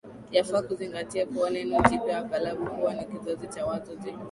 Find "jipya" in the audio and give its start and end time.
1.89-2.17, 3.95-4.19